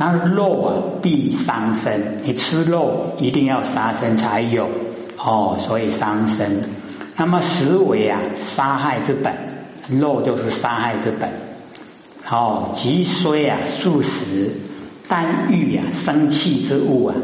[0.00, 4.68] 那肉啊必伤身，你吃肉一定要杀生才有
[5.16, 6.62] 哦，所以伤身。
[7.16, 9.34] 那么食为啊杀害之本，
[9.88, 11.32] 肉就是杀害之本。
[12.30, 14.52] 哦，即虽啊素食，
[15.08, 17.16] 但欲啊生气之物啊，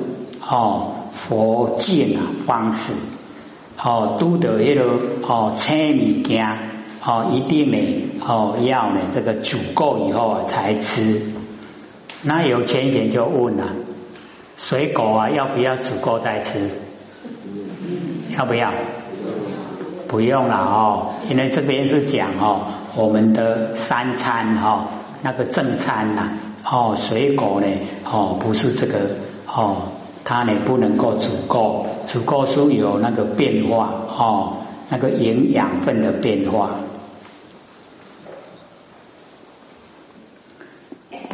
[0.50, 2.93] 哦佛见啊方式，
[3.80, 4.82] 哦都得一个
[5.22, 6.45] 哦车米件，
[7.06, 11.22] 哦一定呢哦要呢这个煮够以后啊才吃。
[12.25, 13.64] 那有钱人就问了，
[14.57, 16.71] 水果啊要不要煮够再吃？
[18.36, 18.72] 要不要？
[20.08, 22.63] 不用了哦，因为这边是讲哦，
[22.94, 24.89] 我们的三餐哈，
[25.22, 26.30] 那个正餐呐，
[26.64, 27.66] 哦，水果呢，
[28.04, 29.16] 哦，不是这个
[29.46, 29.88] 哦，
[30.25, 36.70] 它呢不能够足够，足够是有那个变化哦，那个营养分的变化。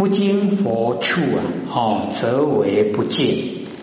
[0.01, 3.37] 不经佛处啊，哦，则为不见，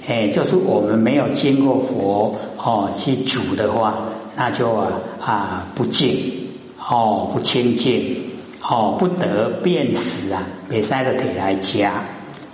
[0.07, 4.05] 哎，就是我们没有经过佛哦去煮的话。
[4.35, 6.47] 那就啊啊不净
[6.79, 8.31] 哦不清净
[8.63, 12.05] 哦不得辨识啊，别塞的腿来夹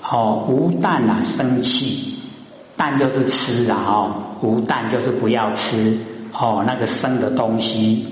[0.01, 2.15] 哦无蛋啊生气
[2.75, 5.99] 蛋就是吃啊哦无蛋就是不要吃
[6.33, 8.07] 哦那个生的东西，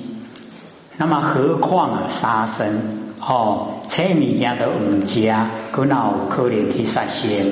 [1.02, 7.48] 那么何况啊杀生哦切米家的五家可恼可怜去杀仙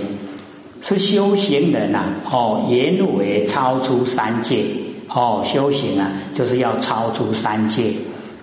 [0.84, 4.66] 是修行人呐哦言为超出三界。
[5.12, 7.94] 哦，修行啊，就是要超出三界，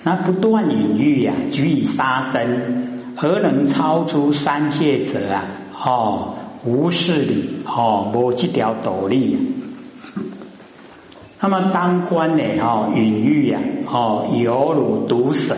[0.03, 5.45] 那不断隐喻呀，举以杀生，何能超出三界者啊？
[5.81, 9.39] 哦，无事理，哦，无这条道理。
[11.41, 12.43] 那么当官呢？
[12.61, 15.55] 哦，隐喻呀，哦，犹如毒蛇。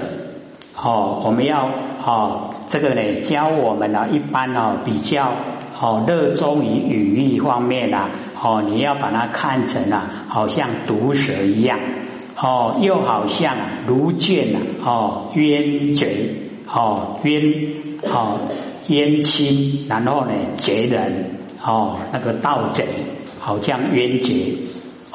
[0.76, 1.68] 哦，我们要
[2.04, 5.32] 哦，这个呢，教我们呢，一般哦，比较
[5.80, 8.10] 哦，热衷于隐喻方面啊。
[8.40, 11.80] 哦，你要把它看成啊，好像毒蛇一样，
[12.40, 13.56] 哦，又好像
[13.86, 16.36] 如剑呐，哦，冤贼，
[16.72, 17.42] 哦，冤，
[18.02, 18.38] 哦，
[18.86, 21.30] 冤亲，然后呢，贼人，
[21.64, 22.84] 哦，那个盗贼，
[23.40, 24.56] 好像冤贼，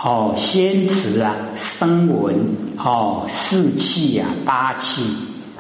[0.06, 5.02] 哦，仙池啊，声闻，哦，士气啊，八气，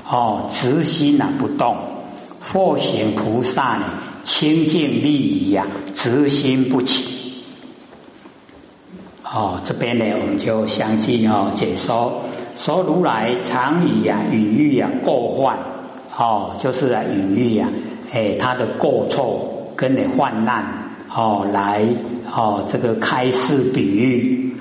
[0.05, 1.77] 哦，直心啊，不动，
[2.41, 3.85] 佛行菩萨呢，
[4.23, 7.41] 清净利益呀，直心不起。
[9.23, 12.23] 哦，这边呢，我们就详细哦解说。
[12.57, 15.57] 说如来常以啊隐喻啊过患，
[16.17, 17.69] 哦，就是啊隐喻啊，
[18.11, 20.65] 哎，他的过错跟你患难，
[21.15, 21.85] 哦，来
[22.35, 24.53] 哦这个开示比喻，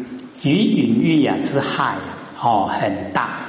[0.43, 1.99] 与隐喻啊之害，
[2.41, 3.47] 哦很大，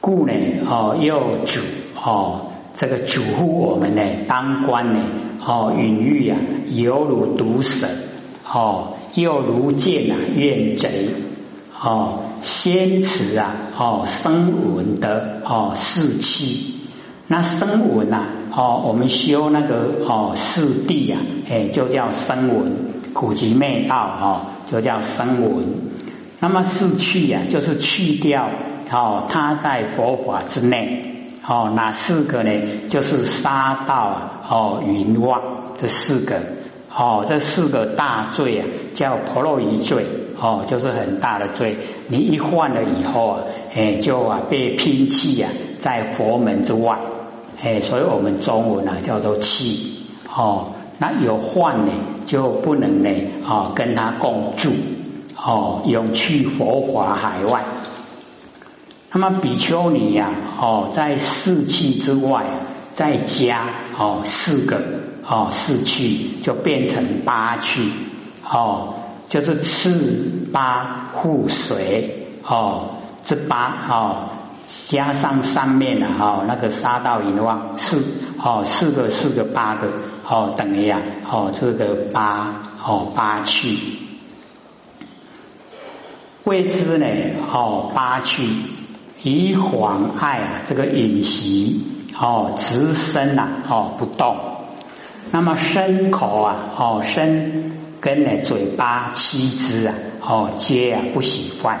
[0.00, 0.32] 故呢，
[0.68, 1.60] 哦又主
[2.00, 5.04] 哦这个嘱咐我们呢当官呢，
[5.44, 7.86] 哦隐喻啊犹如毒蛇，
[8.50, 8.94] 哦。
[9.14, 11.08] 又如见啊怨贼
[11.76, 16.76] 哦，先持啊哦声闻的哦士气，
[17.26, 22.72] 那声闻呐哦，我们修那个哦四谛啊，哎就叫声闻，
[23.20, 25.66] 苦集灭道哦就叫声闻。
[26.38, 28.48] 那么四去呀，就是去掉
[28.90, 31.02] 哦，它在佛法之内
[31.46, 32.50] 哦，哪四个呢？
[32.88, 35.42] 就是杀道啊哦云妄
[35.76, 36.40] 这四个。
[36.96, 40.06] 哦，这四个大罪啊，叫婆罗夷罪，
[40.40, 41.76] 哦，就是很大的罪。
[42.08, 43.40] 你一犯了以后啊，
[43.74, 46.98] 哎，就啊被拼弃啊，在佛门之外，
[47.62, 50.06] 哎，所以我们中文啊叫做弃。
[50.34, 51.92] 哦，那有患呢，
[52.26, 53.10] 就不能呢，
[53.44, 54.70] 哦，跟他共住，
[55.34, 57.64] 哦，永去佛法海外。
[59.12, 62.44] 那么比丘尼呀，哦，在四气之外，
[62.94, 63.68] 再加
[63.98, 64.80] 哦四个。
[65.32, 67.92] 哦，四气就变成八气，
[68.42, 68.94] 哦，
[69.28, 74.28] 就是次八护水，哦，这八哦
[74.86, 78.02] 加上上面的哦那个杀道淫妄四
[78.42, 79.92] 哦四个四个八个
[80.28, 83.76] 哦等于啊哦这个八哦八去，
[86.44, 87.06] 谓之呢
[87.52, 88.48] 哦八去
[89.22, 91.76] 以妨碍这个饮食
[92.18, 94.36] 哦直身呐哦不动。
[95.32, 101.80] 那么身口啊，哦身跟呢嘴巴七支啊，哦皆啊不喜欢，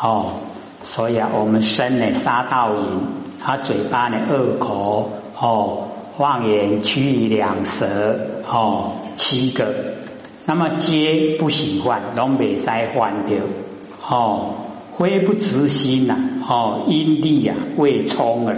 [0.00, 0.34] 哦。
[0.84, 3.00] 所以啊我们身呢杀道淫，
[3.42, 5.10] 他嘴巴呢恶口，
[5.40, 5.88] 哦
[6.18, 8.16] 妄言曲语两舌，
[8.46, 9.74] 哦七个，
[10.44, 13.38] 那么皆不喜欢，拢未使换掉，
[14.08, 14.54] 哦
[14.96, 16.16] 非不执心呐，
[16.48, 18.56] 哦因地啊未充耳，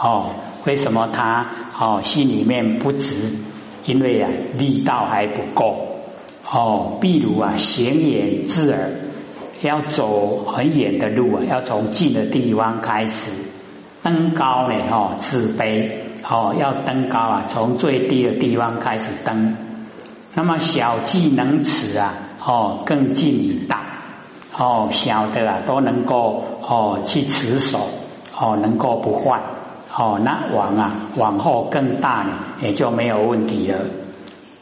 [0.00, 0.30] 哦
[0.64, 1.46] 为什么他？
[1.80, 3.36] 哦，心里面不执
[3.84, 4.28] 因为啊
[4.58, 6.00] 力道还不够
[6.50, 6.98] 哦。
[7.00, 8.90] 譬如啊行远自耳，
[9.62, 13.30] 要走很远的路啊，要从近的地方开始
[14.02, 15.90] 登高呢哦，自卑
[16.28, 19.56] 哦，要登高啊，从最低的地方开始登。
[20.34, 22.14] 那么小技能持啊
[22.44, 24.04] 哦，更近以大
[24.56, 27.88] 哦，小的啊都能够哦去持守
[28.38, 29.40] 哦，能够不坏
[29.92, 32.32] 哦，那往啊往后更大呢，
[32.62, 33.80] 也就没有问题了。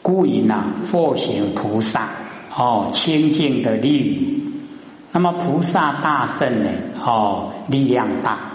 [0.01, 2.09] 故因啊，佛行菩萨
[2.55, 4.36] 哦，清净的力。
[5.11, 6.69] 那么菩萨大圣呢？
[7.03, 8.53] 哦，力量大。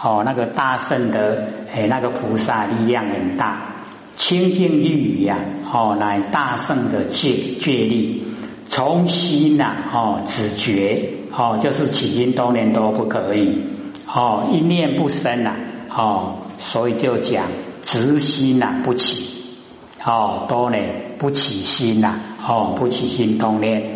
[0.00, 3.86] 哦，那个大圣的哎，那个菩萨力量很大，
[4.16, 5.38] 清净律语呀，
[5.72, 8.22] 哦，乃大圣的戒戒力，
[8.68, 13.62] 从心呐，哦，止觉，哦，就是起心动念都不可以，
[14.06, 15.56] 哦，一念不生呐，
[15.88, 17.46] 哦，所以就讲
[17.82, 19.56] 直心呐不起，
[20.04, 20.76] 哦，多呢
[21.18, 23.93] 不起心呐，哦，不起心动念。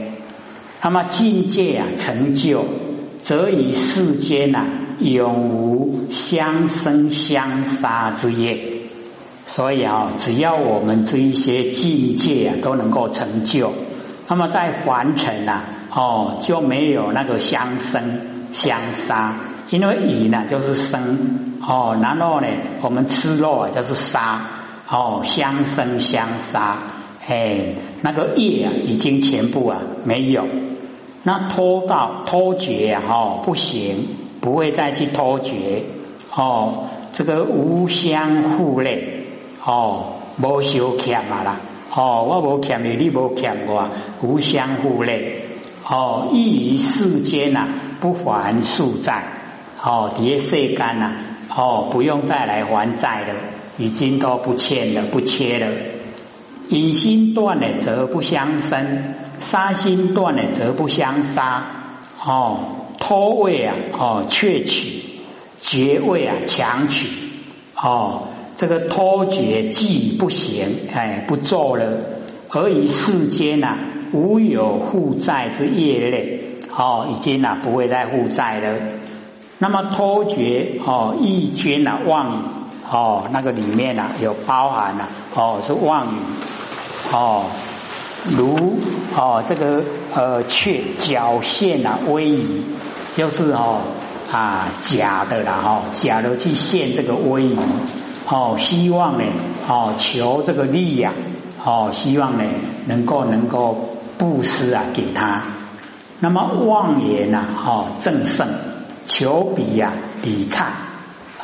[0.81, 2.65] 那么境界啊，成就
[3.23, 4.65] 则与世间呐，
[5.01, 8.75] 永无相生相杀之业。
[9.47, 13.73] 所以啊，只要我们这一些境界啊都能够成就，
[14.29, 18.21] 那么在凡尘呐，哦就没有那个相生
[18.53, 19.35] 相杀。
[19.71, 22.47] 因为以呢就是生哦，然后呢
[22.83, 24.41] 我们吃肉啊就是杀
[24.89, 26.79] 哦，相生相杀，
[27.29, 30.47] 哎，那个业啊已经全部啊没有。
[31.25, 34.09] 那脱到脱绝哈不行，
[34.41, 35.83] 不会再去脱绝
[36.35, 36.87] 哦。
[37.13, 39.27] 这个无相互累
[39.63, 41.61] 哦，无相欠嘛啦
[41.95, 43.91] 哦，我无欠你，你无欠我，
[44.23, 45.43] 无相互累
[45.85, 46.29] 哦。
[46.33, 47.67] 异于世间呐，
[48.01, 49.25] 不还宿债
[49.83, 51.13] 哦，叠世干呐
[51.55, 53.35] 哦，不用再来还债了，
[53.77, 55.67] 已经都不欠了，不缺了。
[56.69, 61.65] 以心断了，则不相生；杀心断了，则不相杀。
[62.23, 62.59] 哦，
[62.99, 65.03] 脱位啊，哦，窃取；
[65.61, 67.09] 绝位啊，强取。
[67.75, 71.87] 哦，这个脱绝既不行，哎，不做了。
[72.51, 73.79] 而以世间呐，
[74.13, 76.59] 无有负债之业类。
[76.77, 78.79] 哦，已经呐，不会再负债了。
[79.59, 82.39] 那么脱绝哦，意捐啊，妄语
[82.91, 86.19] 哦，那个里面呐，有包含了哦，是妄语。
[87.13, 87.47] 哦，
[88.31, 88.79] 如
[89.17, 89.83] 哦，这个
[90.15, 92.63] 呃，却侥现啊，威仪，
[93.17, 93.81] 就是哦
[94.31, 97.57] 啊假的啦，哈，假的去现这个威仪，
[98.29, 99.25] 哦，希望呢，
[99.69, 101.15] 哦，求这个力量，
[101.65, 102.45] 哦，希望呢，
[102.87, 103.89] 能够能够
[104.19, 105.45] 布施啊给他。
[106.21, 108.49] 那么妄言呐，哦，正胜，
[109.07, 110.67] 求比呀比差，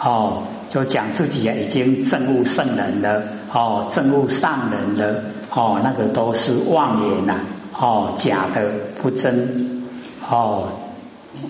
[0.02, 0.42] 哦，
[0.74, 3.22] 就讲自己啊已经证悟圣人了，
[3.52, 5.22] 哦，证悟上人了。
[5.56, 7.42] 哦，那个都是妄言呐，
[7.78, 8.68] 哦，假的
[9.00, 9.84] 不真，
[10.28, 10.66] 哦，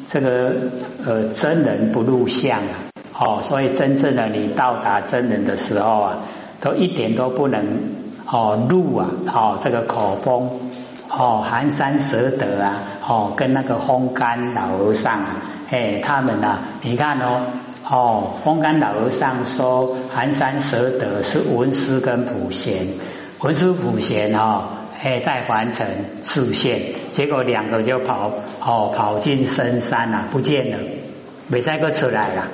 [0.08, 0.52] 这个
[1.02, 6.16] 呃真人不入相啊，哦，所以真正的你到达真人的时候啊，
[6.60, 7.64] 都一点都不能
[8.26, 10.50] 哦入啊，哦这个口风，
[11.08, 15.36] 哦寒山舌德啊，哦跟那个风干老和尚啊，
[15.70, 17.46] 哎他们呐，你看哦，
[17.88, 22.86] 哦风干老和尚说寒山蛇德是文殊跟普贤。
[23.40, 24.68] 文殊普贤哈，
[25.02, 25.86] 哎，在凡尘
[26.22, 28.30] 示现，结果两个就跑
[28.64, 30.78] 哦，跑进深山了，不见了，
[31.48, 32.46] 没再个出来了。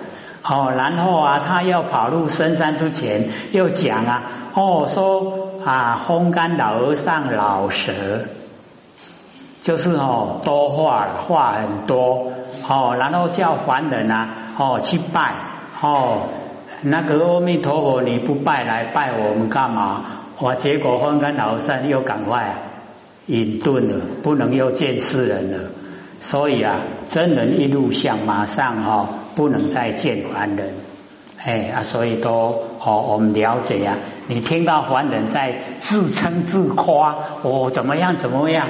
[0.42, 4.22] 哦，然后啊，他要跑入深山之前，又讲啊，
[4.54, 7.92] 哦，说啊，风干老和尚老蛇，
[9.62, 12.32] 就是哦，多话话很多，
[12.68, 15.34] 哦，然后叫凡人啊，哦，去拜，
[15.80, 16.28] 哦，
[16.82, 20.04] 那个阿弥陀佛，你不拜来拜我们干嘛？
[20.40, 20.54] 哇！
[20.54, 22.54] 结果风干老善又赶快
[23.26, 25.70] 隐遁了，不能又见世人了。
[26.20, 30.74] 所以啊，真人一路相，马上哈不能再见凡人。
[31.44, 32.30] 哎啊，所以都
[32.82, 33.98] 哦，我们了解呀。
[34.28, 38.68] 你听到凡人在自称自夸，我怎么样怎么样，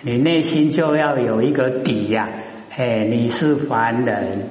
[0.00, 2.28] 你内心就要有一个底呀。
[2.76, 4.48] 哎，你是凡人，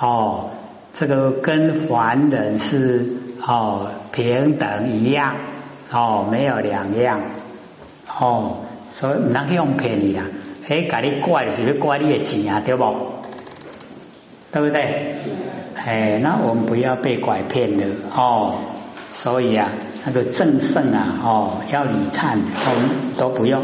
[0.00, 0.50] 哦，
[0.92, 3.16] 这个跟凡人是。
[3.46, 5.34] 哦，平等一样，
[5.92, 7.20] 哦，没有两样，
[8.08, 10.22] 哦，所以唔能用骗你啦，
[10.66, 12.96] 哎，给你怪就是怪你的钱啊，对不？
[14.50, 15.16] 对不对？
[15.76, 18.54] 哎，那我们不要被拐骗了哦。
[19.12, 19.70] 所以啊，
[20.06, 23.62] 那个正圣啊，哦，要礼忏，我们都不用。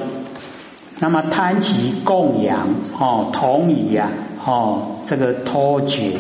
[1.01, 4.11] 那么贪其供养，哦，同意呀，
[4.45, 6.13] 哦，这个脱绝，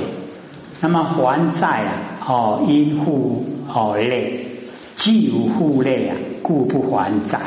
[0.80, 1.92] 那么还债啊。
[2.26, 4.46] 哦，因护哦累，
[4.94, 7.40] 既无负累啊，故不还债。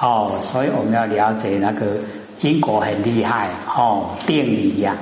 [0.00, 1.96] 哦，所以我们要了解那个
[2.40, 4.98] 因果很厉害哦，定理呀，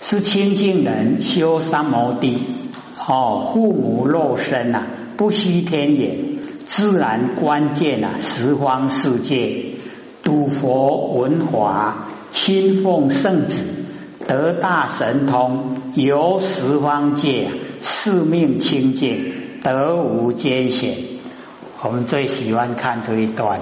[0.00, 2.38] 是清净人修三摩地
[3.06, 4.84] 哦，父母肉身呐，
[5.16, 9.69] 不需天眼，自然关键呐，十方世界
[10.30, 13.64] 睹佛闻法，亲奉圣旨，
[14.28, 20.94] 得大神通，游十方界，四命清净，得无艰险。
[21.82, 23.58] 我们最喜欢看这一段，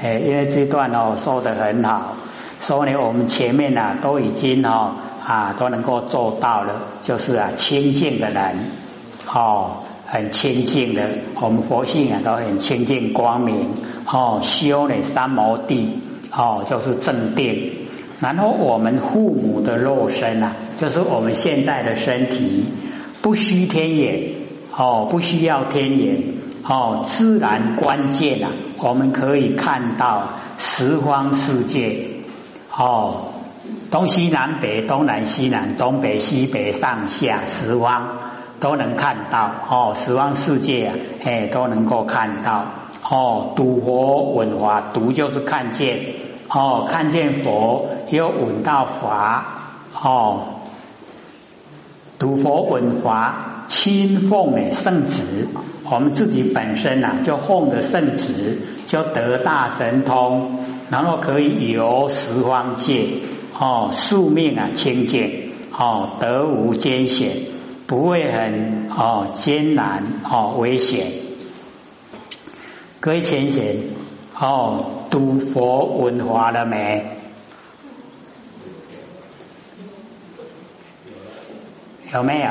[0.00, 2.18] 哎，因为这段哦说的很好，
[2.60, 4.92] 说呢我们前面呢都已经哦
[5.26, 8.70] 啊都能够做到了，就是啊清净的人
[9.26, 11.08] 哦很清净的，
[11.40, 13.68] 我们佛性啊都很清净光明。
[14.06, 17.72] 哦修呢三摩地哦就是正定，
[18.20, 22.66] 然后我们父母的肉身啊，就是我们现在的身体
[23.22, 24.30] 不需天眼
[24.76, 26.34] 哦不需要天眼。
[26.66, 32.06] 哦，自然关键啊，我们可以看到十方世界，
[32.74, 33.34] 哦，
[33.90, 38.23] 东西南北、东南西南、东北西北、上下十方。
[38.64, 42.64] 都能看到，哦，十方世界啊，哎，都能够看到，
[43.10, 46.00] 哦，睹佛闻法，读就是看见，
[46.48, 49.44] 哦，看见佛又闻到法，
[50.02, 50.44] 哦，
[52.18, 55.48] 读佛闻法，亲奉的圣旨。
[55.90, 63.08] 我们自己本身呐，就奉着圣旨，就得大神通，然后可以游十方界，
[63.60, 67.32] 哦，宿命啊清净，哦，得无艰险，
[67.86, 71.12] 不会很哦艰难哦危险。
[73.00, 73.76] 各位浅显
[74.38, 77.06] 哦，读佛文化了没？
[82.12, 82.50] 有没有？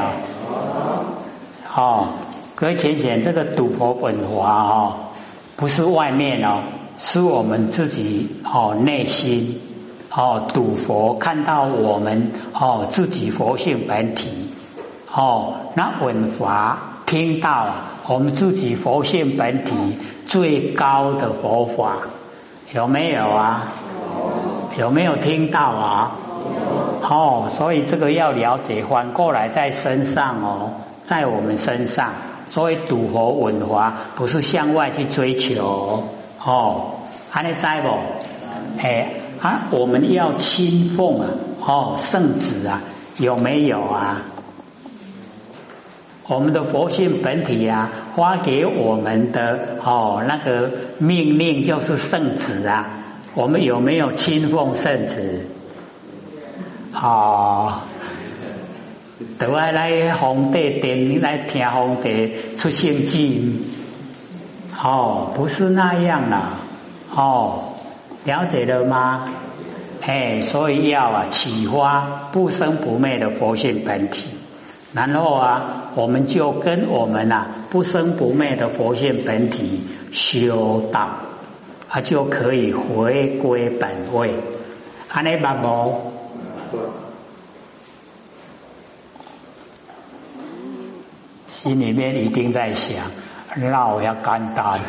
[1.75, 2.09] 哦。
[2.55, 5.09] 各位浅显，这个赌佛文华哈，
[5.57, 6.61] 不是外面哦，
[6.99, 9.59] 是我们自己哦内心
[10.11, 14.49] 哦赌佛看到我们哦自己佛性本体
[15.15, 17.67] 哦，那文华听到
[18.08, 19.75] 我们自己佛性本体
[20.25, 21.98] 最高的佛法
[22.74, 23.67] 有没有啊？
[24.75, 26.12] 有没有听到啊？
[27.08, 30.72] 哦，所以这个要了解，反过来在身上哦，
[31.05, 32.13] 在我们身上。
[32.50, 36.03] 所以赌佛文化不是向外去追求
[36.43, 36.91] 哦，
[37.29, 37.89] 还能在不？
[38.82, 41.27] 哎啊，我们要亲奉啊，
[41.62, 42.82] 哦，圣旨啊，
[43.17, 44.22] 有没有啊？
[46.27, 52.89] 我们的佛性本体啊，发给我们的哦那个命令就是圣旨啊，
[53.34, 55.48] 我们有没有亲奉圣旨？
[56.92, 57.84] 好。
[59.39, 63.53] 都爱来皇帝殿来听皇帝出圣旨，
[64.77, 66.58] 哦，不是那样啦，
[67.15, 67.74] 哦，
[68.25, 69.30] 了解了吗？
[70.01, 74.32] 哎，所以要啊启发不生不灭的佛性本体，
[74.93, 81.09] 然后啊，我们就跟我们啊不生不灭的佛性本体修道，
[81.89, 84.35] 啊就可以回归本位，
[85.09, 86.13] 安尼吧无？
[91.50, 93.05] 心里面一定在想，
[93.55, 94.79] 那我要干单，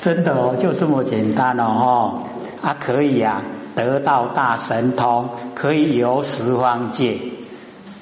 [0.00, 2.22] 真的哦，就这么简单哦，
[2.62, 3.42] 啊可以啊，
[3.74, 7.20] 得到大神通，可以游十方界，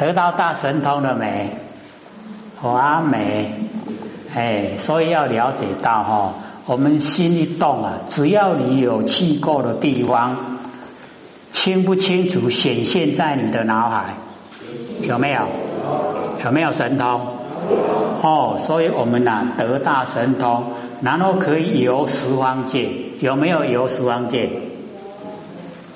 [0.00, 1.50] 得到大神通了没？
[2.62, 3.52] 完美，
[4.34, 10.58] 哎，所以要了解到哈，我们心一动啊，只要你有去过的地方，
[11.50, 14.14] 清不清楚显现在你的脑海，
[15.02, 15.42] 有没有？
[16.42, 17.20] 有没有神通？
[18.22, 22.88] 哦，所以我们呐得大神通，然后可以游十方界。
[23.20, 24.48] 有没有游十方界？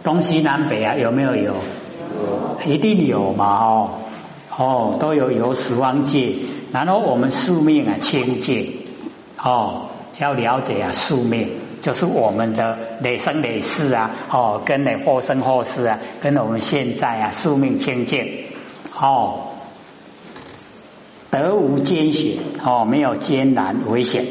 [0.02, 1.54] 东西南北啊，有没有游？
[2.64, 3.90] 一定有嘛哦
[4.56, 6.37] 哦，都有有十方界。
[6.73, 8.73] 然后我们宿命啊清净
[9.40, 18.44] 哦，要了解啊宿命就是我们的累生累世啊哦，跟那后生后世啊，跟我们现在啊宿命清净
[18.99, 19.50] 哦。
[21.30, 24.25] 得无艰险哦，没有艰难危险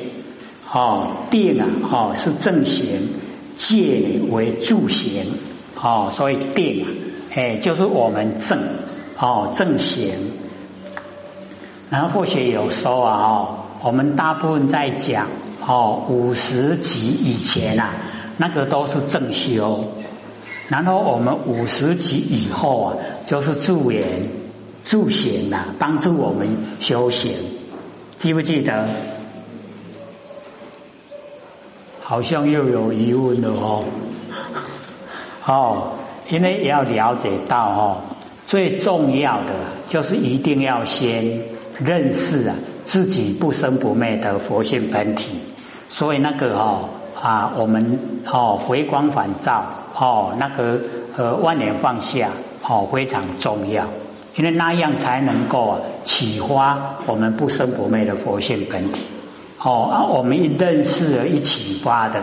[0.72, 1.18] 哦。
[1.30, 3.10] 定啊哦是正行，
[3.58, 5.26] 戒为助行
[5.82, 6.88] 哦，所以定啊
[7.36, 8.60] 哎就是我们正
[9.18, 10.14] 哦正行。
[11.90, 13.48] 然后或许有说啊哦，
[13.82, 15.28] 我们大部分在讲
[15.66, 17.92] 哦五十级以前啊，
[18.38, 19.86] 那个都是正修。
[20.70, 24.30] 然后我们五十级以后啊，就是助缘。
[24.84, 26.46] 助贤呐，帮助我们
[26.82, 27.32] 修行，
[28.20, 28.86] 记不记得？
[32.02, 33.86] 好像又有疑问了哦。
[35.46, 35.92] 哦，
[36.34, 37.98] 因为要了解到哦，
[38.48, 39.54] 最重要的
[39.88, 41.42] 就是一定要先
[41.80, 45.42] 认识啊自己不生不灭的佛性本体。
[45.90, 46.90] 所以那个哦
[47.22, 49.64] 啊，我们哦回光返照
[49.96, 50.80] 哦，那个
[51.16, 52.32] 呃万年放下
[52.68, 53.86] 哦非常重要。
[54.36, 59.04] 因为那样才能够启发我们不生不灭的佛性本体。
[59.64, 62.20] 哦啊，我们一认识了，一起发的，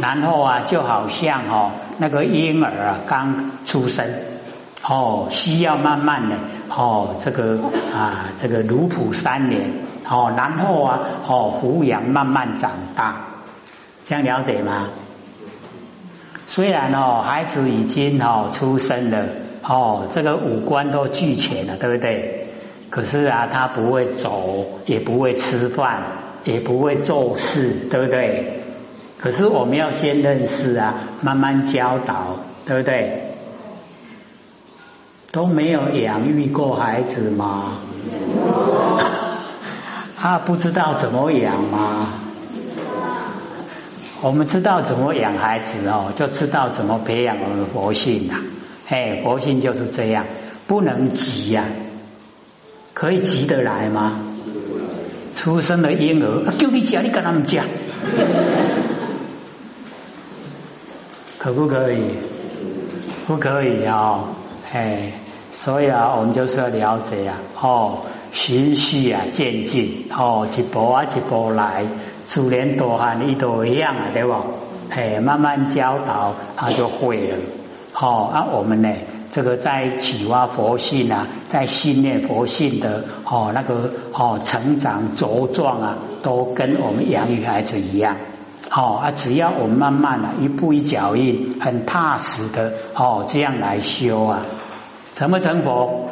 [0.00, 4.06] 然后啊，就好像哦那个婴儿啊刚出生，
[4.86, 6.36] 哦需要慢慢的
[6.68, 7.58] 哦这个
[7.92, 9.68] 啊这个如哺三年，
[10.08, 13.16] 哦然后啊哦抚养慢慢长大，
[14.04, 14.88] 这样了解吗？
[16.46, 19.26] 虽然哦孩子已经哦出生了。
[19.68, 22.46] 哦，这个五官都俱全了，对不对？
[22.88, 26.04] 可是啊，他不会走，也不会吃饭，
[26.46, 28.62] 也不会做事，对不对？
[29.18, 33.34] 可是我们要先认识啊，慢慢教导，对不对？
[35.32, 37.78] 都没有养育过孩子吗？
[40.16, 42.20] 他 不知道怎么养吗？
[44.22, 48.40] 我们知道怎么养孩子哦，就知道怎么培养我们佛性啊。
[48.86, 50.24] 嘿，佛性就是这样，
[50.66, 51.64] 不能急呀，
[52.94, 54.20] 可以急得来吗？
[55.36, 57.66] 出生的婴儿，啊叫你讲，你跟他们讲，
[61.38, 62.00] 可不可以？
[63.26, 64.24] 不可以啊！
[64.72, 65.12] 嘿，
[65.52, 67.98] 所以啊，我们就是要了解啊，哦，
[68.32, 71.84] 循序啊渐进，哦，一步啊一步来，
[72.26, 74.32] 自然大汉你都一样啊，对不？
[74.90, 77.36] 嘿，慢慢教导，他就会了。
[77.92, 78.88] 好啊，我们呢，
[79.36, 88.16] 这个在启发佛性啊，在训练佛性的哦那个哦成长茁壮啊，都跟我们养育孩子一样。
[88.70, 94.40] 好啊，只要我们慢慢的一步一脚印，很踏实的哦这样来修啊，
[95.14, 96.08] 成不成佛？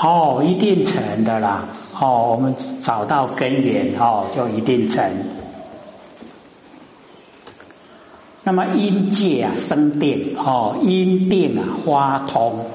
[0.00, 1.64] 哦，一定成的啦。
[2.00, 5.12] 哦，我们找到根源哦，就一定成。
[8.44, 12.66] 那么因界啊生定哦，因定啊发通，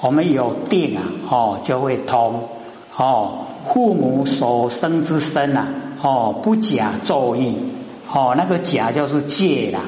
[0.00, 2.48] 我们有定啊哦就会通
[2.96, 3.46] 哦。
[3.68, 5.68] 父母所生之身啊
[6.02, 7.56] 哦不假作意
[8.12, 9.82] 哦，那个假就是借啦，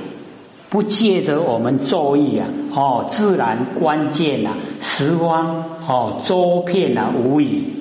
[0.71, 7.75] 不借着我们作意啊哦，自然关键啊十方哦周遍啊无语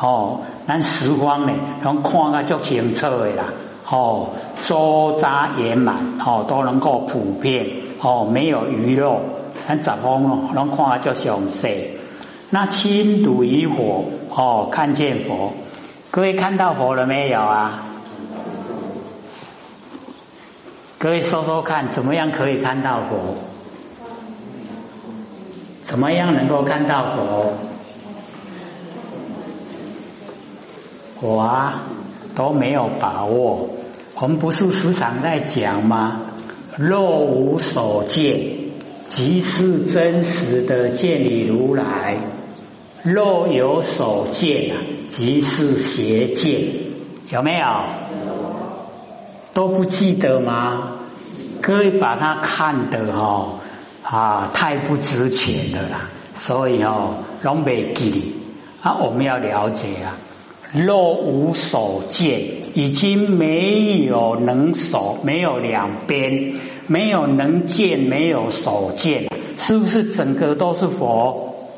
[0.00, 3.46] 哦，咱十方呢，能看个足清楚的啦。
[3.94, 4.30] 哦，
[4.62, 7.66] 周匝圆满，哦都能够普遍，
[8.00, 9.20] 哦没有遗漏，
[9.66, 11.90] 很十方哦，能看就详细。
[12.48, 15.52] 那亲睹于火，哦看见佛，
[16.10, 17.82] 各位看到佛了没有啊？
[20.98, 23.34] 各位说说看，怎么样可以看到佛？
[25.82, 27.52] 怎么样能够看到佛？
[31.20, 31.82] 我啊
[32.34, 33.68] 都没有把握。
[34.22, 36.20] 我们不是时常在讲吗？
[36.76, 38.40] 若无所见，
[39.08, 42.18] 即是真实的见你如来；
[43.02, 44.78] 若有所见啊，
[45.10, 46.60] 即是邪见。
[47.30, 47.66] 有没有？
[49.54, 50.98] 都不记得吗？
[51.60, 53.58] 可以把它看得哦
[54.04, 58.36] 啊，太不值钱的啦，所以哦，拢未记
[58.82, 58.98] 啊。
[59.00, 60.14] 我们要了解啊。
[60.72, 62.40] 若无所见，
[62.74, 66.54] 已经没有能所，没有两边，
[66.86, 69.26] 没有能见，没有所见，
[69.58, 71.68] 是不是整个都是佛？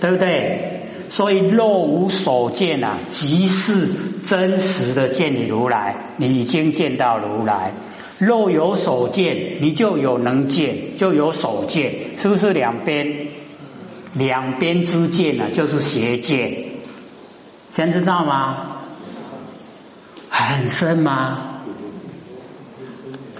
[0.00, 0.82] 对不对？
[1.08, 3.88] 所以若无所见啊，即是
[4.28, 7.72] 真实的见你如来，你已经见到如来。
[8.18, 13.28] 若有所见，你就有能见，就有所见，是不是两边？
[14.12, 16.64] 两边之见啊，就是邪见。
[17.80, 18.56] 先知道吗？
[20.28, 21.38] 很深吗？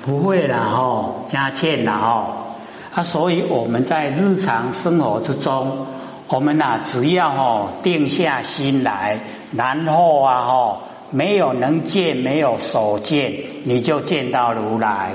[0.03, 2.55] 不会了哦，加欠了哦。
[2.95, 5.89] 啊，所以我们在日常生活之中，
[6.29, 9.21] 我们呐只要哦定下心来，
[9.55, 10.79] 然后啊哦
[11.11, 15.13] 没有能见，没有所见，你就见到如来，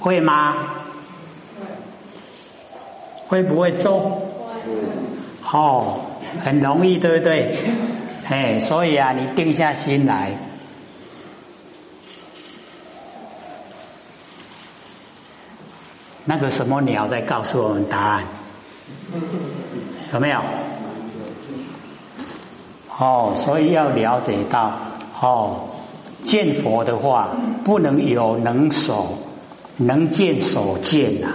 [0.00, 0.54] 会吗？
[3.26, 4.22] 会不会做？
[5.52, 6.00] 哦。
[6.44, 7.56] 很容易，对不对？
[8.30, 10.32] 哎，所以啊，你定下心来。
[16.26, 18.24] 那个什么鸟在告诉我们答案？
[20.12, 20.40] 有没有？
[22.98, 24.78] 哦，所以要了解到
[25.22, 25.68] 哦，
[26.24, 27.30] 见佛的话
[27.64, 29.18] 不能有能守，
[29.78, 31.28] 能见所见呐，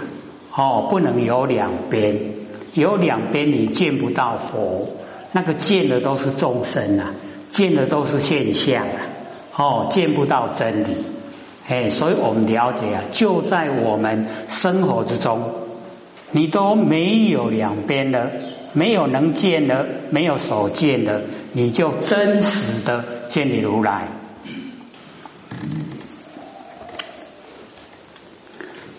[0.54, 2.34] 哦，不能有两边，
[2.74, 4.90] 有两边你见不到佛，
[5.34, 7.12] 那个见的都是众生啊，
[7.50, 9.00] 见的都是现象啊，
[9.56, 10.96] 哦，见不到真理，
[11.68, 15.52] 哎，所以我们了解啊，就在我们生活之中，
[16.30, 18.30] 你都没有两边的。
[18.76, 24.08] 没有能见的，没有所见的，你就真实的见你如来。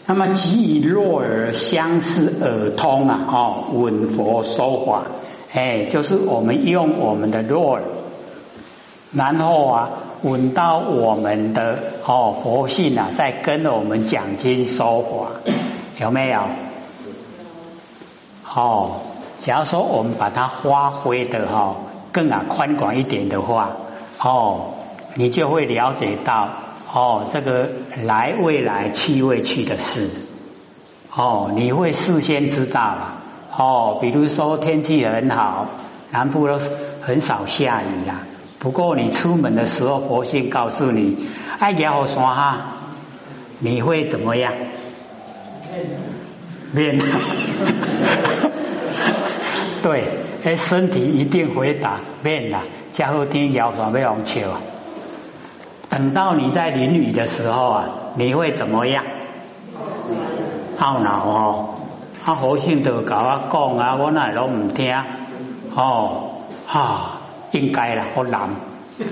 [0.05, 5.07] 那么，即以若耳相视耳通啊，哦，闻佛说法，
[5.55, 7.83] 哎，就是我们用我们的若耳，
[9.13, 9.89] 然后啊，
[10.21, 15.51] 闻到我们的哦佛性啊，在跟着我们讲经说法，
[15.97, 16.41] 有没有？
[18.53, 18.99] 哦。
[19.41, 21.75] 假如说我们把它发挥的哈
[22.11, 23.73] 更啊宽广一点的话，
[24.19, 24.73] 哦，
[25.13, 26.49] 你就会了解到
[26.91, 27.69] 哦这个
[28.03, 30.09] 来未来去未去的事，
[31.15, 32.81] 哦，你会事先知道
[33.57, 35.67] 哦，比如说天气很好，
[36.11, 36.59] 南部都
[37.01, 38.21] 很少下雨啦。
[38.59, 41.17] 不过你出门的时候，佛性告诉你，
[41.59, 42.57] 哎，摇山哈，
[43.59, 44.53] 你会怎么样？
[46.73, 46.99] 变。
[49.83, 50.09] 对，
[50.43, 54.41] 哎，身体一定回答变了，加后天摇什么用球？
[55.89, 59.05] 等到你在淋雨的时候啊，你会怎么样？
[60.79, 61.74] 懊恼哦，
[62.25, 64.91] 啊，佛性都甲我讲啊，我那都唔听
[65.75, 68.49] 哦，哈，应该啦，好难，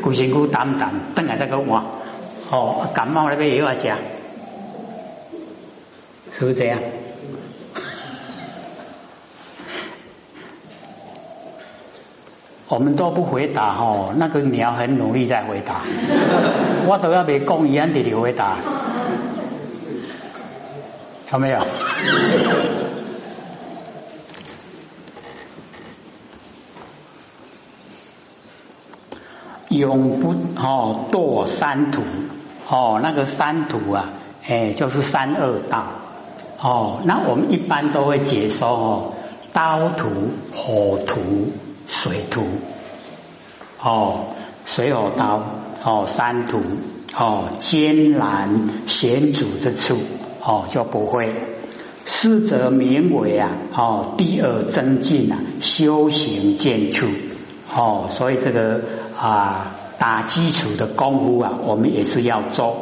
[0.02, 1.84] 古身躯淡淡，等下再讲我，
[2.49, 3.97] 哦，感冒那边也要讲，
[6.32, 6.80] 是不是这样？
[12.67, 15.82] 我们都不回答哦，那个鸟很努力在回答，
[16.89, 18.58] 我都要被讲一样的回答，
[21.32, 21.60] 有没有？
[29.77, 32.01] 永不哦堕三途
[32.67, 34.12] 哦，那个三途啊，
[34.47, 35.86] 哎，就是三恶道
[36.62, 36.99] 哦。
[37.03, 39.13] 那我们一般都会解说哦，
[39.51, 40.09] 刀途、
[40.53, 41.51] 火途。
[41.86, 42.43] 水土
[43.81, 44.27] 哦，
[44.65, 45.43] 水火刀
[45.83, 46.62] 哦，山土
[47.13, 49.97] 哦，艰难险阻之处
[50.41, 51.33] 哦，就不会。
[52.05, 57.05] 师则名为啊哦，第二增进啊，修行见处
[57.75, 58.81] 哦，所以这个
[59.19, 62.77] 啊打基础的功夫啊，我们也是要做。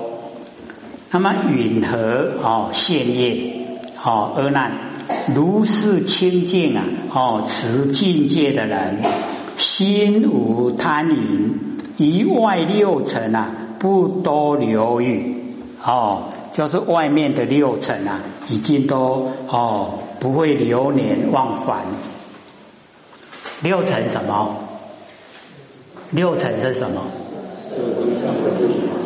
[1.11, 3.67] 那么允和哦，现业
[4.03, 4.71] 哦，阿难。
[5.35, 9.03] 如是清净啊，哦，持境界的人，
[9.57, 11.59] 心无贪淫，
[11.97, 15.35] 一外六尘啊，不多留欲，
[15.83, 21.79] 哦，就是外面的六尘啊，已经都哦，不会流连忘返。
[23.61, 24.55] 六尘什么？
[26.11, 27.01] 六尘是什么？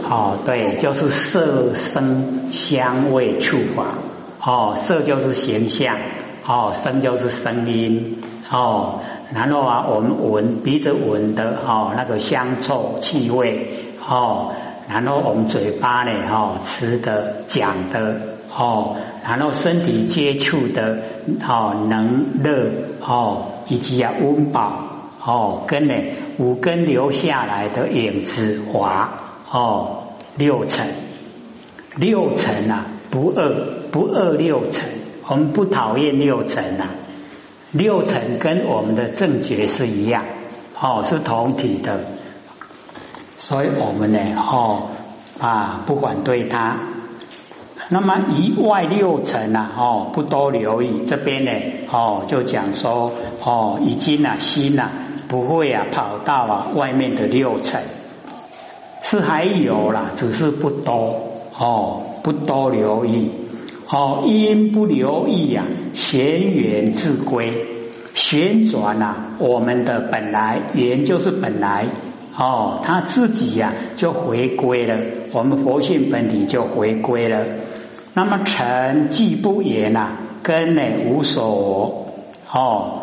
[0.09, 3.85] 哦，对，就是色、声、香味、触、法。
[4.47, 5.97] 哦，色就是形象，
[6.45, 8.99] 哦，声就是声音，哦，
[9.33, 13.67] 然后啊，我们闻鼻子闻的哦，那个香臭气味，
[14.07, 14.51] 哦，
[14.87, 18.21] 然后我们嘴巴呢，哦，吃的讲的，
[18.55, 20.99] 哦，然后身体接触的，
[21.47, 22.69] 哦，能热，
[23.01, 24.94] 哦，以及啊温饱，
[25.25, 25.93] 哦，跟呢
[26.37, 29.19] 五根留下来的影子华，
[29.51, 30.03] 哦，
[30.35, 30.87] 六尘，
[31.95, 32.85] 六尘啊。
[33.11, 34.89] 不恶不恶六尘，
[35.25, 36.89] 我们不讨厌六尘呐。
[37.71, 40.25] 六尘跟我们的正觉是一样，
[40.77, 42.01] 哦，是同体的。
[43.37, 44.89] 所以我们呢，哦
[45.39, 46.77] 啊，不反对它。
[47.89, 51.03] 那么一外六尘呐，哦，不多留意。
[51.05, 51.51] 这边呢，
[51.91, 53.11] 哦，就讲说，
[53.43, 54.89] 哦，已经啊，心呐，
[55.27, 57.81] 不会啊，跑到啊外面的六尘，
[59.01, 61.31] 是还有啦，只是不多。
[61.57, 63.31] 哦，不多留意，
[63.89, 67.65] 哦，因不留意呀，旋缘自归，
[68.13, 71.85] 旋转呐，我们的本来缘就是本来，
[72.37, 74.97] 哦，他自己呀就回归了，
[75.31, 77.45] 我们佛性本体就回归了。
[78.13, 82.13] 那么成既不言呐，根呢无所，
[82.51, 83.01] 哦，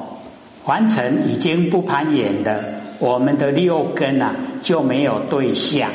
[0.66, 5.90] 完成已经不攀岩的，我们的六根呐就没有对象，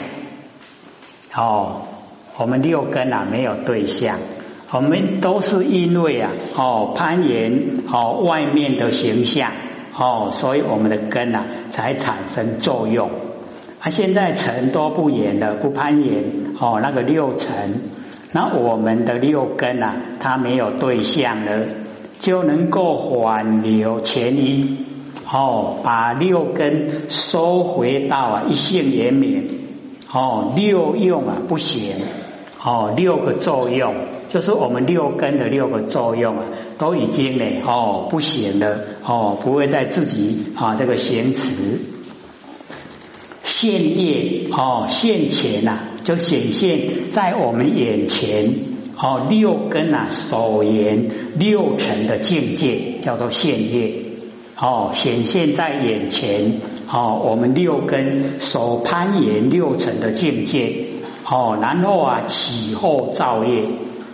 [1.36, 1.82] 哦。
[2.39, 4.19] 我们六根啊没有对象，
[4.69, 9.52] 我们都是因为啊哦攀岩哦外面的形象
[9.97, 13.10] 哦，所以我们的根啊才产生作用。
[13.88, 16.21] 啊，现在尘都不演了，不攀岩
[16.60, 17.73] 哦，那个六尘，
[18.34, 21.67] 那我们的六根啊，它没有对象了，
[22.19, 24.86] 就能够缓流前因，
[25.32, 29.47] 哦，把六根收回到啊一性圆明，
[30.12, 31.95] 哦，六用啊不行，
[32.62, 33.95] 哦，六个作用。
[34.28, 36.43] 就是我们六根的六个作用啊，
[36.78, 41.80] 都已经呢哦不行了哦，不会再自己啊这个行持
[43.48, 48.54] 现业哦现前呐，就显现在我们眼前
[48.96, 53.94] 哦六根啊所言六尘的境界叫做现业
[54.60, 56.60] 哦显现在眼前
[56.92, 60.86] 哦我们六根所攀岩六尘的境界
[61.26, 63.64] 哦然后啊起后造业。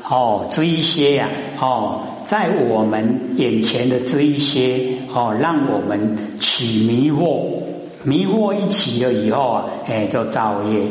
[0.06, 1.30] 哦，这一些呀，
[1.62, 7.62] 哦，在我们眼前的这一些，哦，让我们起迷惑，
[8.04, 10.88] 迷惑一起了以后啊，哎，就造业，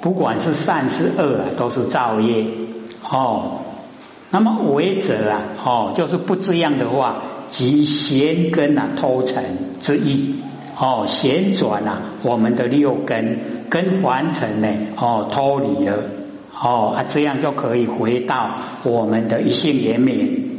[0.00, 2.46] 不管是善是恶啊，都是造业。
[3.02, 3.60] 哦，
[4.30, 9.44] 那么为者啊，哦，就是不这样的话，即弦根啊偷成
[9.80, 10.36] 之意。
[10.76, 13.38] 哦，旋转啊，我们的六根
[13.70, 15.98] 跟凡尘呢，哦，脱离了。
[16.52, 20.50] 哦啊，这样就可以回到我们的一性圆明。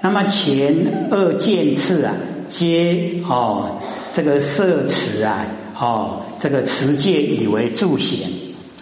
[0.00, 2.14] 那么前二剑次啊，
[2.50, 3.78] 皆哦
[4.14, 5.46] 这个设持啊，
[5.80, 8.28] 哦这个持戒以为助显，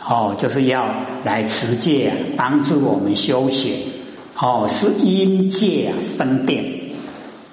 [0.04, 3.74] 哦就是要来持戒啊，帮助我们修行。
[4.36, 6.90] 哦是因戒啊生定。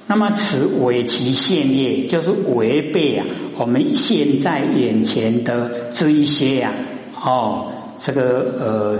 [0.08, 3.25] 那么此违其现业，就是违背啊
[3.58, 6.73] 我们现在眼前的这一些呀，
[7.21, 7.71] 哦。
[7.97, 8.99] 这个呃，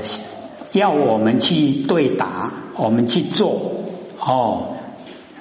[0.72, 3.84] 要我们去对答，我们去做
[4.18, 4.78] 哦。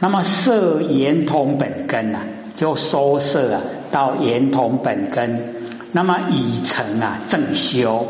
[0.05, 2.19] 那么摄圆通本根呐，
[2.57, 5.55] 就收摄啊到圆通本根。
[5.93, 8.09] 那么以成啊正修，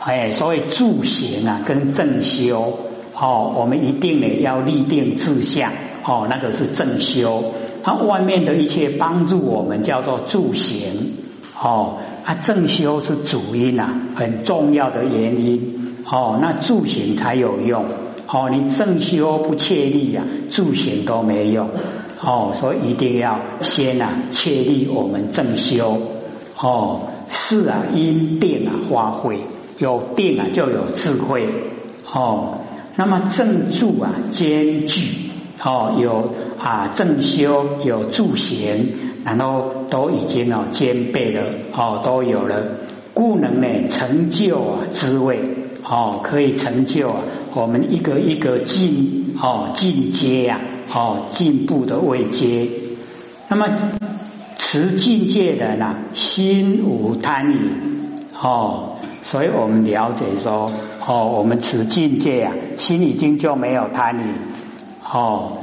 [0.00, 2.80] 哎，所以助行啊跟正修
[3.14, 5.70] 哦，我们一定呢要立定志向
[6.04, 7.52] 哦，那个是正修。
[7.84, 11.18] 它外面的一切帮助我们叫做助行
[11.62, 11.98] 哦。
[12.24, 16.36] 啊，正修是主因呐，很重要的原因哦。
[16.42, 17.84] 那助行才有用
[18.28, 18.48] 哦。
[18.50, 21.70] 你正修不切力呀，助行都没用
[22.20, 22.52] 哦。
[22.54, 25.98] 所以一定要先啊确立我们正修
[26.60, 27.08] 哦。
[27.28, 29.40] 是啊，因定啊发挥，
[29.78, 31.48] 有定啊就有智慧
[32.12, 32.58] 哦。
[32.96, 35.30] 那么正助啊兼具
[35.62, 39.08] 哦，有啊正修有助行。
[39.24, 42.62] 然后都已经哦兼备了哦都有了，
[43.12, 45.40] 故能呢成就啊滋味
[45.88, 47.22] 哦可以成就啊
[47.54, 50.60] 我们一个一个进哦进阶呀
[50.94, 52.68] 哦进步的位阶。
[53.48, 53.66] 那么
[54.56, 57.72] 持境界的呢心无贪欲
[58.40, 60.70] 哦，所以我们了解说
[61.06, 64.34] 哦我们持境界啊心已经就没有贪欲
[65.10, 65.58] 哦。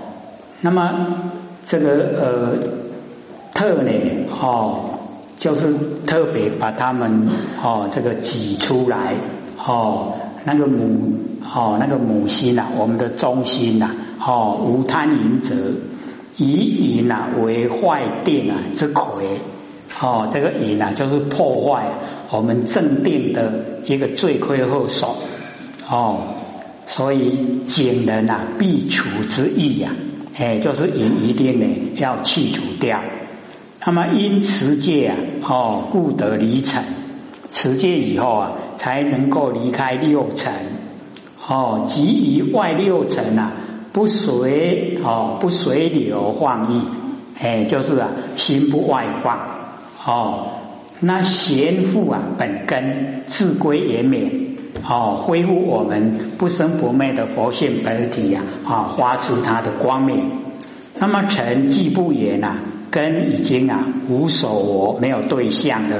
[0.61, 1.19] 那么
[1.65, 2.75] 这个呃。
[3.57, 3.91] 特呢，
[4.38, 4.99] 哦，
[5.38, 5.73] 就是
[6.05, 7.25] 特别把他们
[7.63, 9.15] 哦这个挤出来，
[9.65, 15.56] 哦那个母哦那个母心呐，我们的中心呐，哦无贪淫者，
[16.38, 16.54] 以
[16.97, 19.39] 淫呐为坏定啊之魁，
[19.99, 21.86] 哦这个淫呐就是破坏
[22.32, 25.15] 我们正定的一个罪魁祸首，
[25.89, 26.17] 哦
[26.88, 29.91] 所以警人呐必除之意呀，
[30.38, 33.01] 哎就是淫一定呢要去除掉。
[33.84, 35.15] 那么因持戒啊，
[35.47, 36.84] 哦，故得离尘。
[37.51, 40.53] 持戒以后啊，才能够离开六尘。
[41.47, 43.53] 哦，即于外六尘啊，
[43.93, 46.81] 不随哦，不随流放逸。
[47.39, 49.39] 哎，就是啊，心不外放。
[50.05, 50.47] 哦，
[50.99, 54.19] 那贤复啊，本根自归圆满。
[54.89, 60.31] 哦，恢复我们不生不灭的佛性本体呀，啊，发出它的光明。
[60.97, 62.57] 那么尘既不言呐。
[62.91, 65.97] 根已经啊无所我，没有对象了。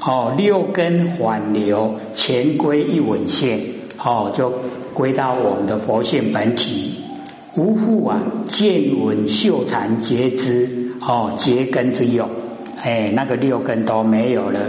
[0.00, 3.60] 哦，六根缓流，前归一稳线，
[3.98, 4.52] 哦，就
[4.94, 7.02] 归到我们的佛性本体。
[7.56, 12.28] 无复啊见闻嗅禅觉知，哦，结根之用，
[12.80, 14.60] 哎，那个六根都没有了。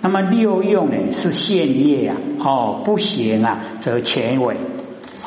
[0.00, 4.56] 那么六用呢是现业啊，哦，不行啊则前尾。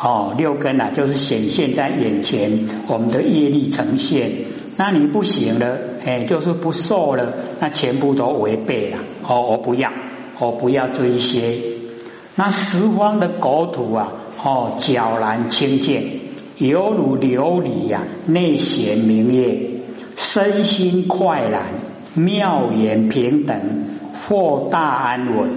[0.01, 4.31] 哦，六根啊就是显现在眼前，我们的业力呈现。
[4.77, 8.97] 那你不行了，哎，就是不受了，那全部都违背了。
[9.27, 9.91] 哦，我不要，
[10.39, 11.57] 我不要这一些。
[12.35, 14.11] 那十方的国土啊，
[14.43, 16.19] 哦，皎然清净，
[16.57, 19.71] 犹如琉璃呀，内显明月。
[20.17, 21.63] 身心快然，
[22.13, 25.49] 妙言平等，获大安稳。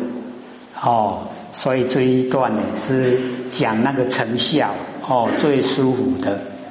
[0.80, 3.18] 哦，所以这一段呢是
[3.50, 6.42] 讲那个成效哦，最舒服的